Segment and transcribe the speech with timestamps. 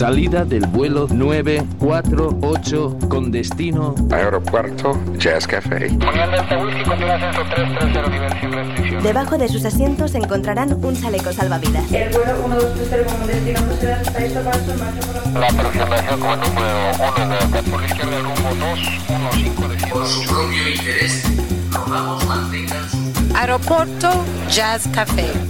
[0.00, 5.90] Salida del vuelo 948 con destino Aeropuerto Jazz Café.
[9.02, 11.92] Debajo de sus asientos encontrarán un chaleco salvavidas.
[11.92, 13.60] El vuelo 1230 con destino
[14.78, 20.06] marcha La aproximación con número 1 de por la izquierda el rumbo 215 de Por
[20.06, 21.24] su propio interés,
[21.72, 23.36] rogamos mantengan su...
[23.36, 25.49] Aeropuerto Jazz Café.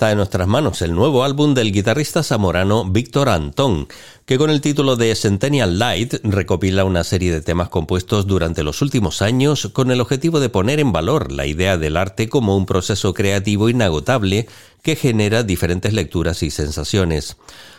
[0.00, 3.86] Está en nuestras manos el nuevo álbum del guitarrista zamorano Víctor Antón,
[4.24, 8.80] que con el título de Centennial Light recopila una serie de temas compuestos durante los
[8.80, 12.64] últimos años con el objetivo de poner en valor la idea del arte como un
[12.64, 14.48] proceso creativo inagotable
[14.82, 17.36] que genera diferentes lecturas y sensaciones.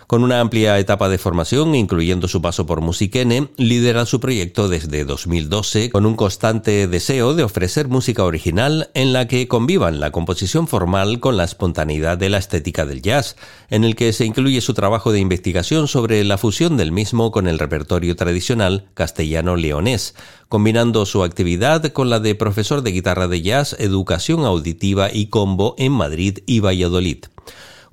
[0.08, 5.06] Con una amplia etapa de formación, incluyendo su paso por Musiquene, lidera su proyecto desde
[5.06, 10.68] 2012 con un constante deseo de ofrecer música original en la que convivan la composición
[10.68, 13.36] formal con la espontaneidad de la estética del jazz,
[13.70, 17.48] en el que se incluye su trabajo de investigación sobre la fusión del mismo con
[17.48, 20.16] el repertorio tradicional castellano-leonés,
[20.50, 25.76] combinando su actividad con la de profesor de guitarra de jazz, educación auditiva y combo
[25.78, 27.26] en Madrid y Valladolid.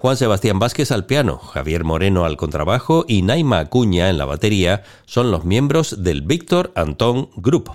[0.00, 4.84] Juan Sebastián Vázquez al piano, Javier Moreno al contrabajo y Naima Acuña en la batería
[5.06, 7.72] son los miembros del Víctor Antón Group.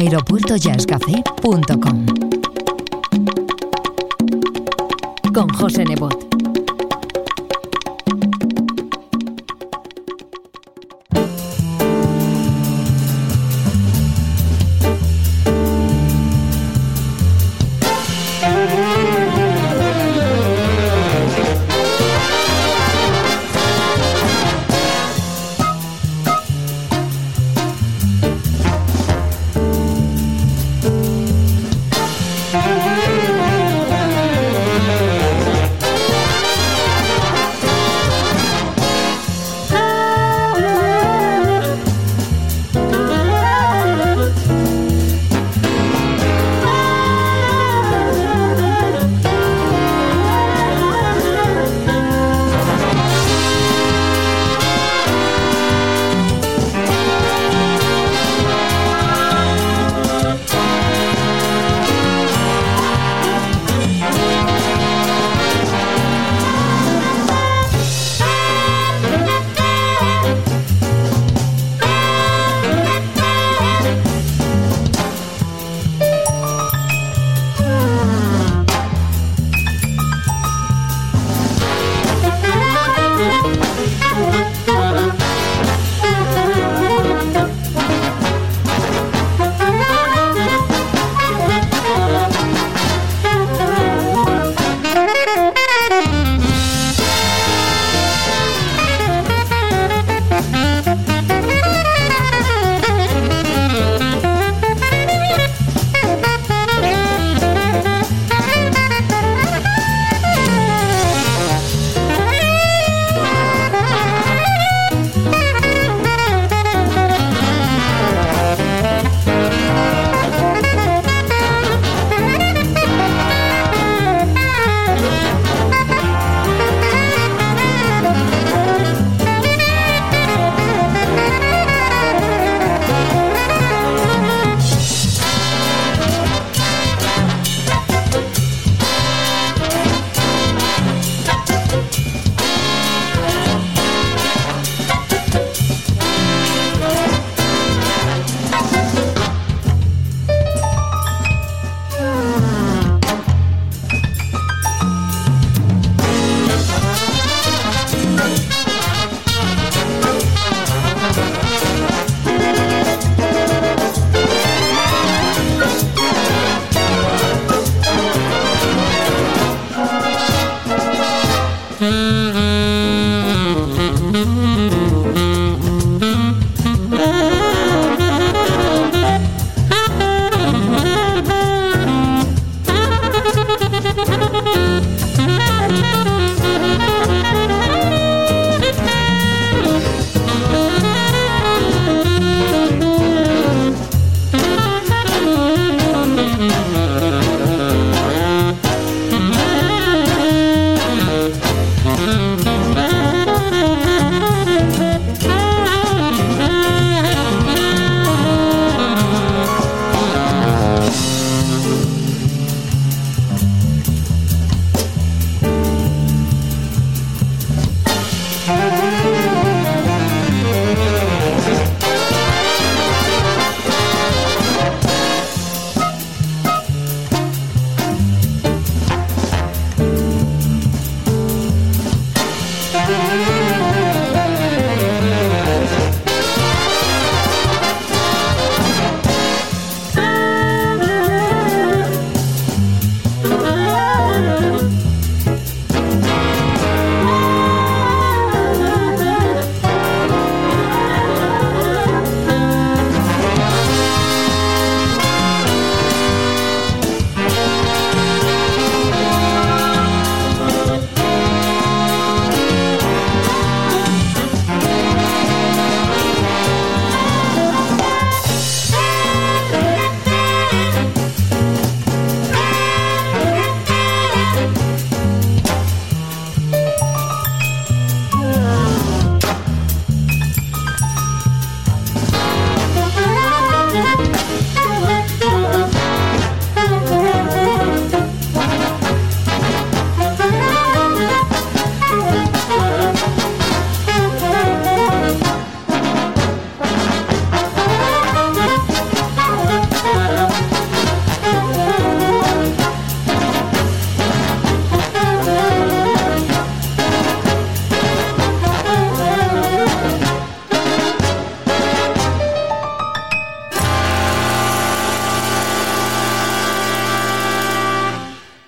[0.00, 2.06] aeropuertojazzcafé.com
[5.32, 6.29] Con José Nebot.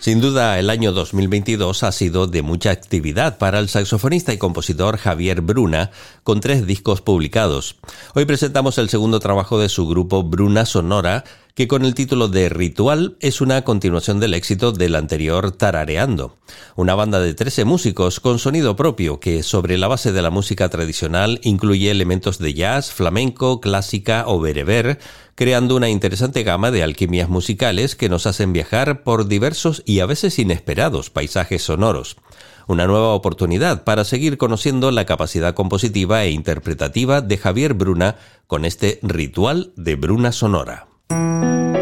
[0.03, 4.97] Sin duda, el año 2022 ha sido de mucha actividad para el saxofonista y compositor
[4.97, 5.93] Javier Bruna,
[6.25, 7.77] con tres discos publicados.
[8.17, 11.23] Hoy presentamos el segundo trabajo de su grupo Bruna Sonora,
[11.55, 16.39] que con el título de Ritual es una continuación del éxito del anterior Tarareando,
[16.77, 20.71] una banda de 13 músicos con sonido propio que sobre la base de la música
[20.71, 24.99] tradicional incluye elementos de jazz, flamenco, clásica o bereber,
[25.35, 30.07] creando una interesante gama de alquimias musicales que nos hacen viajar por diversos y a
[30.07, 32.17] veces inesperados paisajes sonoros.
[32.67, 38.65] Una nueva oportunidad para seguir conociendo la capacidad compositiva e interpretativa de Javier Bruna con
[38.65, 40.92] este ritual de Bruna Sonora.
[41.13, 41.82] De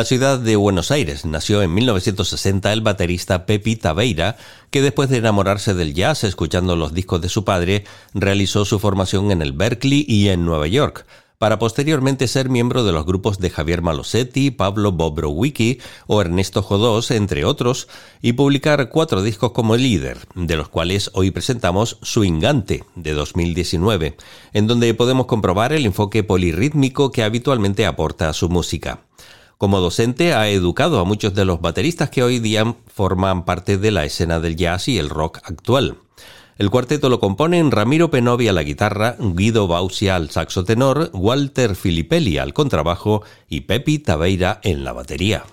[0.00, 4.38] la ciudad de Buenos Aires nació en 1960 el baterista Pepi Tabeira,
[4.70, 7.84] que después de enamorarse del jazz escuchando los discos de su padre,
[8.14, 11.04] realizó su formación en el Berkeley y en Nueva York,
[11.36, 17.10] para posteriormente ser miembro de los grupos de Javier Malosetti, Pablo Bobrowicki o Ernesto Jodós,
[17.10, 17.86] entre otros,
[18.22, 24.16] y publicar cuatro discos como líder, de los cuales hoy presentamos Swingante, de 2019,
[24.54, 29.00] en donde podemos comprobar el enfoque polirrítmico que habitualmente aporta a su música.
[29.60, 33.90] Como docente ha educado a muchos de los bateristas que hoy día forman parte de
[33.90, 35.98] la escena del jazz y el rock actual.
[36.56, 41.76] El cuarteto lo componen Ramiro Penovi a la guitarra, Guido Bausia al saxo tenor, Walter
[41.76, 45.44] Filippelli al contrabajo y Pepi Tabeira en la batería.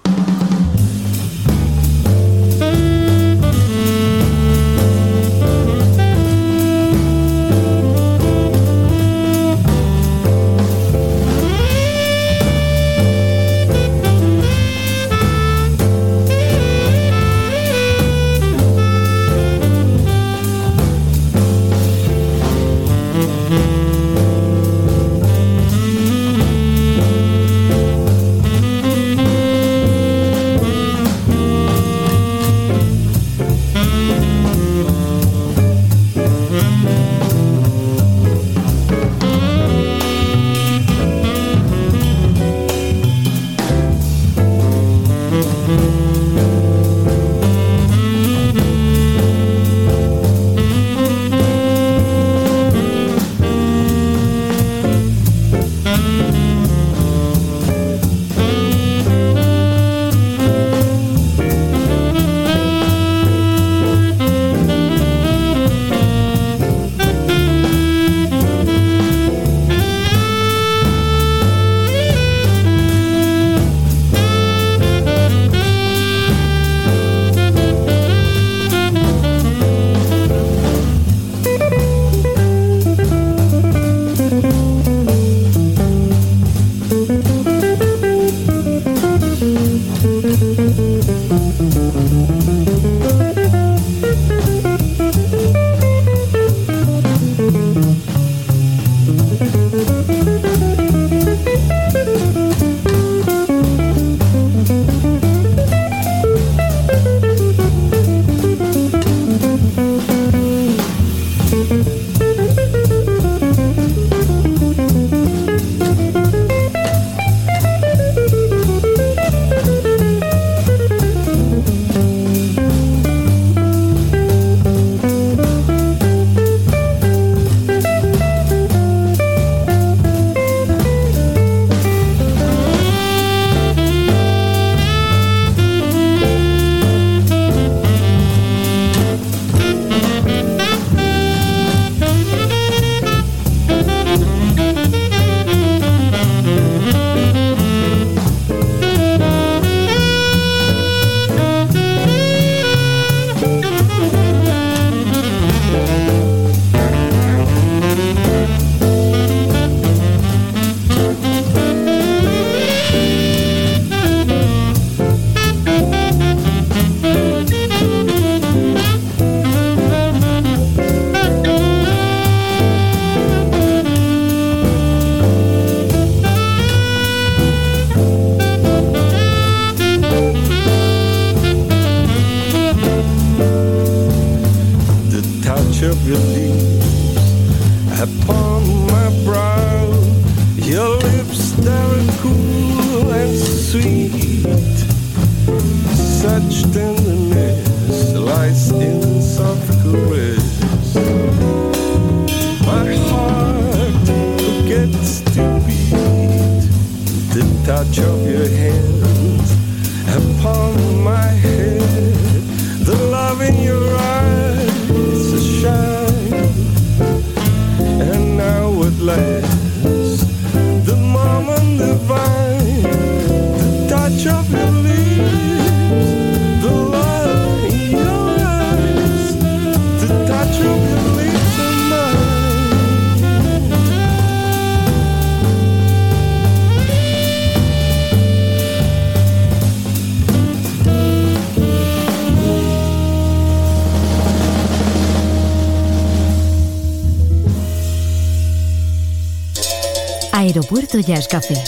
[251.07, 251.63] Aeropuerto Jazz Café.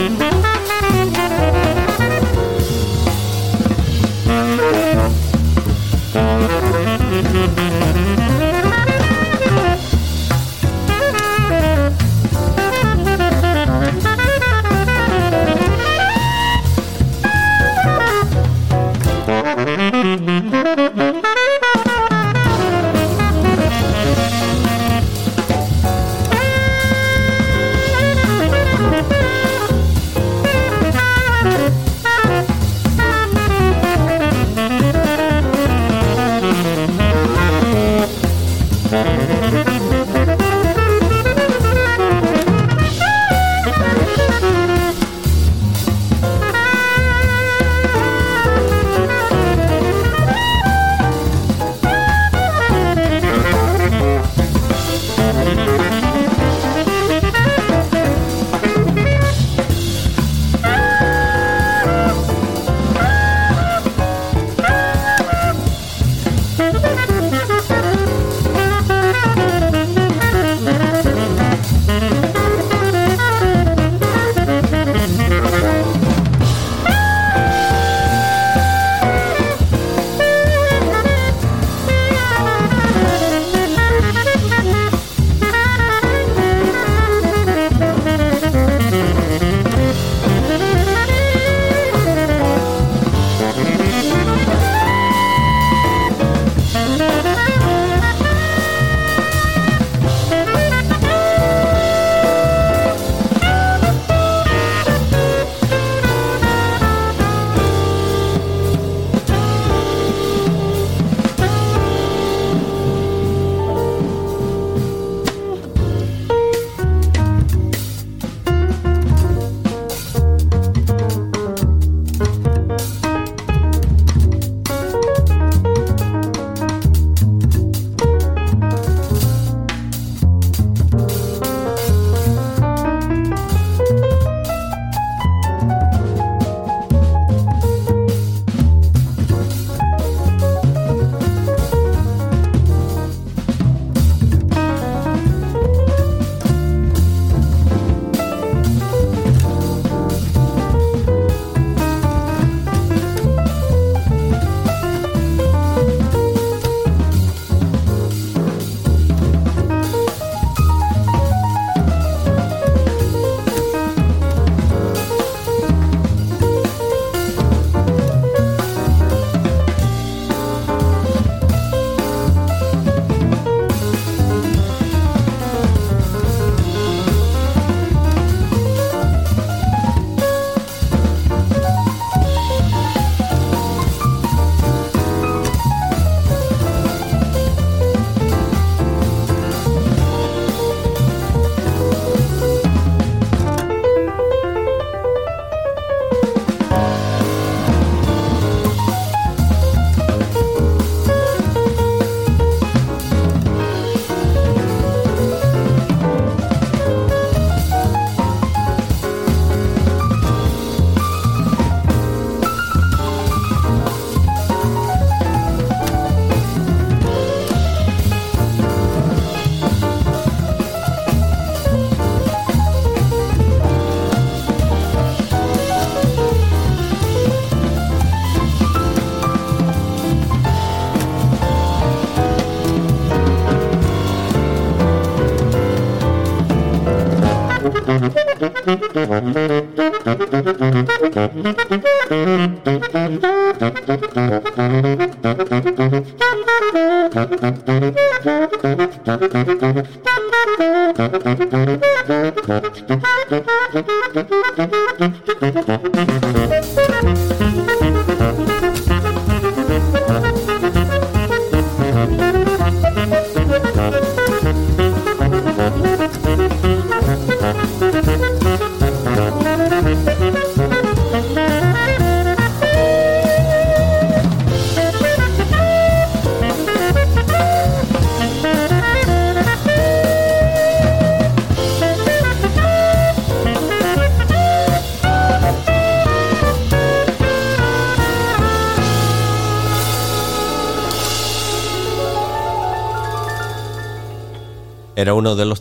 [0.01, 0.40] Mm-hmm.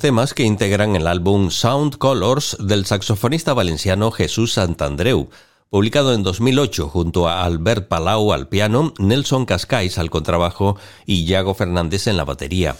[0.10, 5.30] Temas que integran el álbum Sound Colors del saxofonista valenciano Jesús Santandreu,
[5.70, 11.54] publicado en 2008 junto a Albert Palau al piano, Nelson Cascais al contrabajo y Yago
[11.54, 12.76] Fernández en la batería.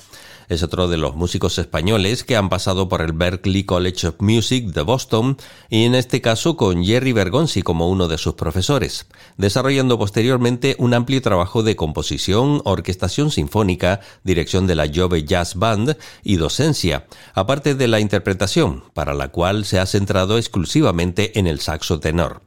[0.50, 4.66] Es otro de los músicos españoles que han pasado por el Berklee College of Music
[4.66, 5.38] de Boston
[5.70, 9.06] y en este caso con Jerry Bergonzi como uno de sus profesores,
[9.38, 15.96] desarrollando posteriormente un amplio trabajo de composición, orquestación sinfónica, dirección de la Jove Jazz Band
[16.24, 21.60] y docencia, aparte de la interpretación, para la cual se ha centrado exclusivamente en el
[21.60, 22.42] saxo tenor.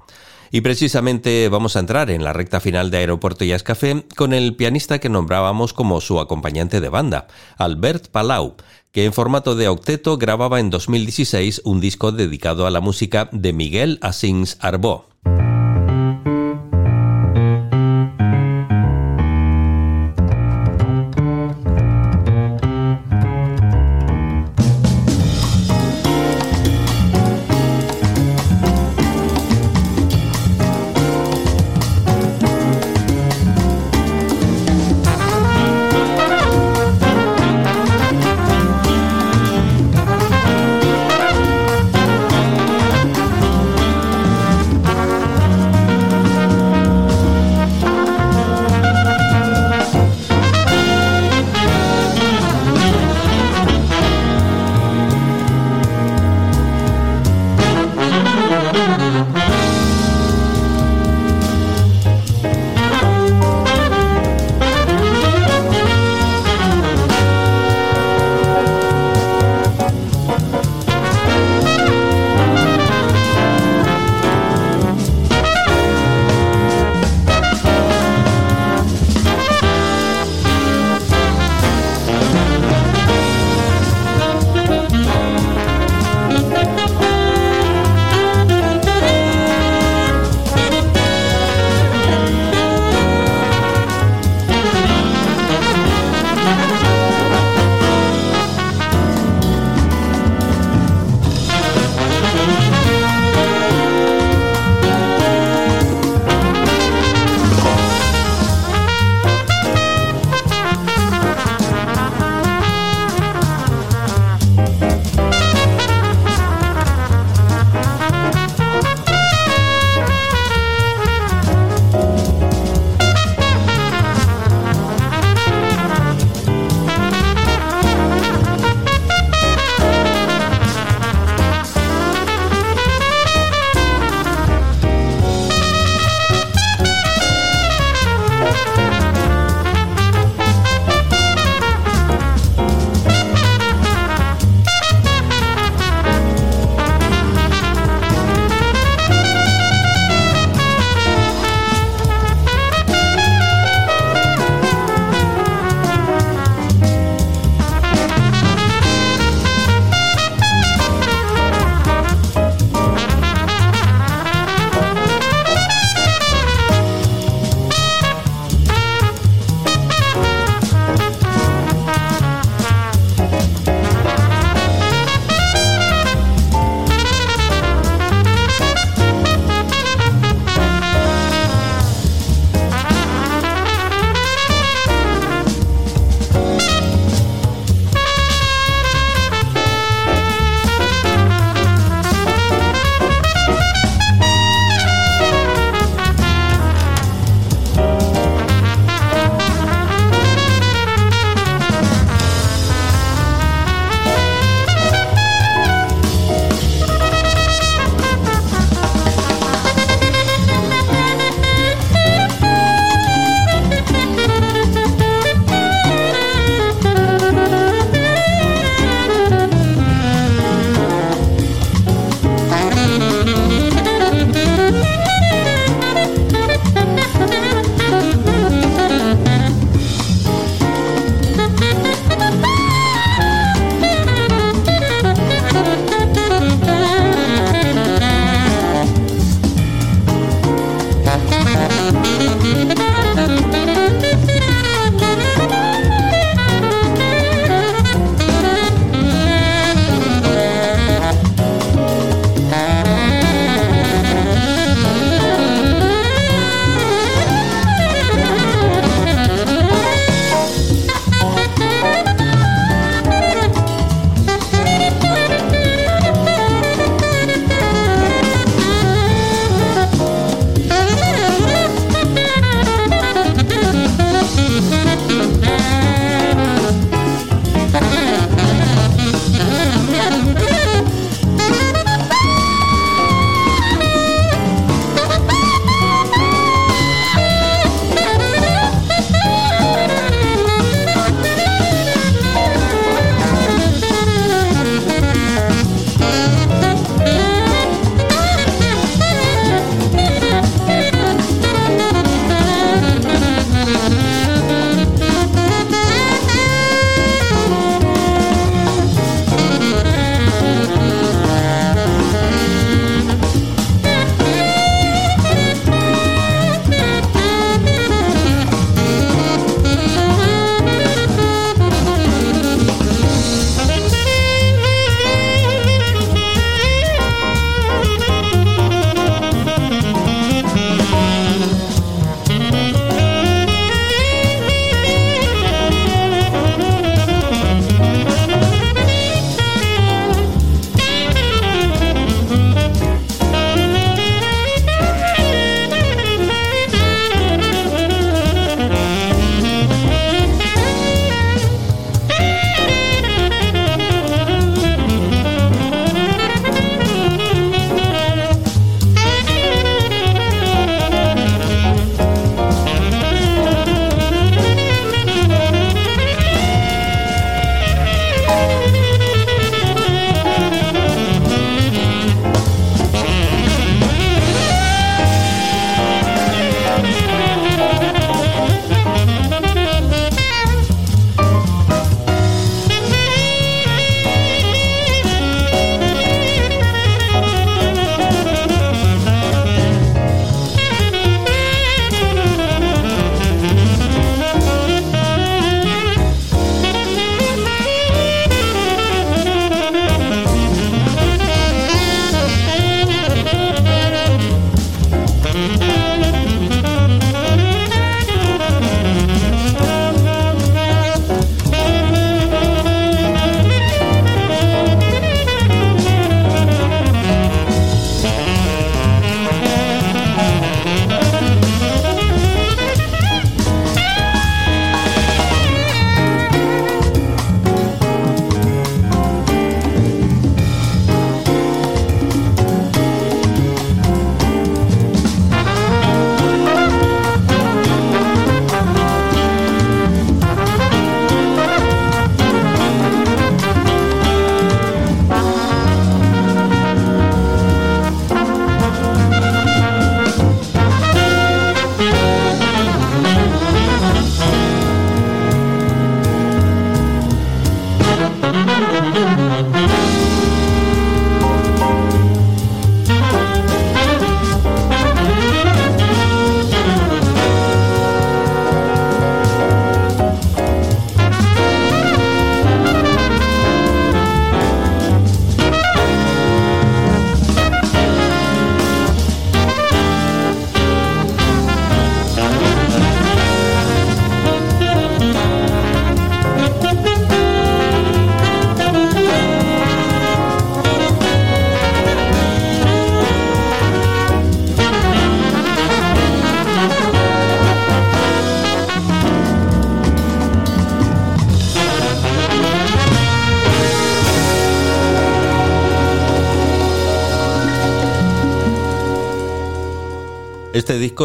[0.54, 4.54] Y precisamente vamos a entrar en la recta final de Aeropuerto Jazz Café con el
[4.54, 7.26] pianista que nombrábamos como su acompañante de banda,
[7.56, 8.56] Albert Palau,
[8.92, 13.54] que en formato de octeto grababa en 2016 un disco dedicado a la música de
[13.54, 15.11] Miguel Asins Arbó.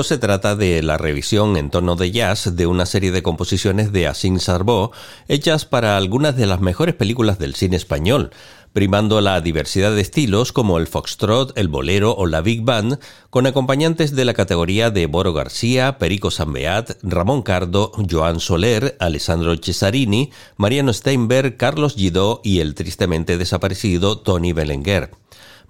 [0.03, 4.07] Se trata de la revisión en tono de jazz de una serie de composiciones de
[4.07, 4.91] Assin Sarbó
[5.27, 8.31] hechas para algunas de las mejores películas del cine español,
[8.73, 13.47] primando la diversidad de estilos como el foxtrot, el bolero o la big band, con
[13.47, 20.31] acompañantes de la categoría de Boro García, Perico Sambeat, Ramón Cardo, Joan Soler, Alessandro Cesarini,
[20.57, 25.11] Mariano Steinberg, Carlos Gidó y el tristemente desaparecido Tony Belenguer.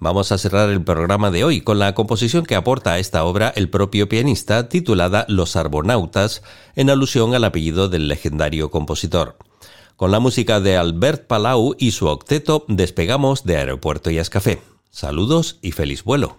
[0.00, 3.52] Vamos a cerrar el programa de hoy con la composición que aporta a esta obra
[3.56, 6.42] el propio pianista titulada Los Arbonautas,
[6.76, 9.36] en alusión al apellido del legendario compositor.
[9.96, 14.60] Con la música de Albert Palau y su octeto despegamos de Aeropuerto y Café.
[14.90, 16.38] Saludos y feliz vuelo.